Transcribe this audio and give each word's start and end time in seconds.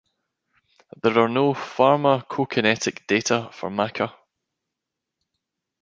There 1.03 1.15
are 1.19 1.29
no 1.29 1.53
pharmacokinetic 1.53 3.05
data 3.05 3.51
for 3.53 3.69
maca. 3.69 4.11